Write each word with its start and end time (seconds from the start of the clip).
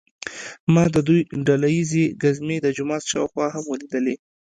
ما 0.73 0.83
د 0.93 0.95
دوی 1.07 1.21
ډله 1.47 1.67
ییزې 1.75 2.05
ګزمې 2.21 2.57
د 2.61 2.67
جومات 2.77 3.03
شاوخوا 3.11 3.47
هم 3.55 3.63
ولیدلې. 3.67 4.15